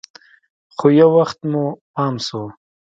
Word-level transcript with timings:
خو 0.75 0.85
يو 0.99 1.09
وخت 1.17 1.39
مو 1.51 1.63
پام 1.93 2.15
سو. 2.27 2.41